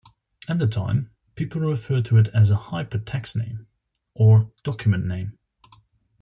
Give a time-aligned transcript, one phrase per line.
[0.47, 3.67] At the time, people referred to it as a "hypertext name"
[4.15, 5.37] or "document name".